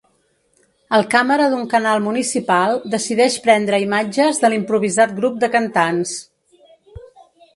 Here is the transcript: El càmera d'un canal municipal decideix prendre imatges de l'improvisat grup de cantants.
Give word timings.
El 0.97 1.03
càmera 1.09 1.49
d'un 1.51 1.67
canal 1.73 1.99
municipal 2.05 2.79
decideix 2.95 3.37
prendre 3.47 3.81
imatges 3.85 4.43
de 4.45 4.51
l'improvisat 4.53 5.13
grup 5.23 5.37
de 5.45 5.51
cantants. 5.59 6.15